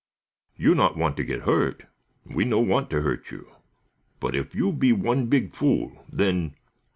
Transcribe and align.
"You 0.55 0.73
not 0.73 0.97
want 0.97 1.15
to 1.17 1.23
get 1.23 1.41
hurt? 1.43 1.83
We 2.25 2.43
no 2.43 2.59
want 2.59 2.91
hurt 2.91 3.29
you, 3.29 3.51
but 4.19 4.35
if 4.35 4.55
you 4.55 4.71
be 4.73 4.91
one 4.93 5.27
big 5.27 5.51
fool, 5.53 6.03
then 6.11 6.55